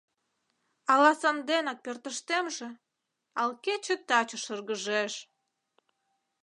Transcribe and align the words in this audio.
Ала 0.93 1.11
санденак 1.21 1.79
пӧртыштемже 1.85 2.69
Ал 3.41 3.51
кече 3.63 3.95
таче 4.07 4.37
шыргыжеш. 4.43 5.13